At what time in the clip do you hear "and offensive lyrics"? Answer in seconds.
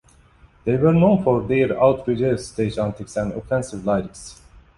3.17-4.41